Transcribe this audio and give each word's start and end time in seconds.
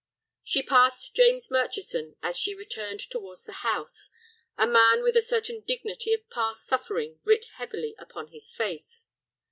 She 0.43 0.63
passed 0.63 1.13
James 1.13 1.51
Murchison 1.51 2.15
as 2.23 2.35
she 2.35 2.55
returned 2.55 3.01
towards 3.01 3.43
the 3.43 3.51
house, 3.61 4.09
a 4.57 4.65
man 4.65 5.03
with 5.03 5.15
a 5.15 5.21
certain 5.21 5.61
dignity 5.61 6.11
of 6.11 6.27
past 6.31 6.65
suffering 6.65 7.19
writ 7.23 7.45
heavily 7.57 7.93
upon 7.99 8.29
his 8.29 8.51
face. 8.51 9.05